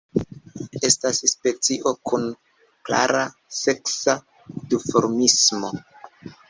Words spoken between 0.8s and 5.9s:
Estas specio kun klara seksa duformismo.